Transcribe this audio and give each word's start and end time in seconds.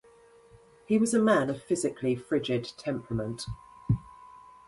He 0.87 0.97
was 0.97 1.13
a 1.13 1.19
man 1.21 1.47
of 1.51 1.61
physically 1.61 2.15
frigid 2.15 2.73
temperament. 2.75 3.45